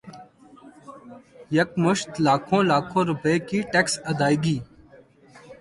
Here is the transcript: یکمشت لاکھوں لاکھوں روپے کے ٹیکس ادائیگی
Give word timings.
یکمشت 1.57 2.09
لاکھوں 2.25 2.61
لاکھوں 2.71 3.03
روپے 3.09 3.33
کے 3.47 3.59
ٹیکس 3.71 3.93
ادائیگی 4.11 4.57